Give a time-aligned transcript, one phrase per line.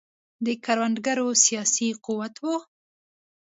[0.45, 2.45] د کروندګرو سیاسي قوت و.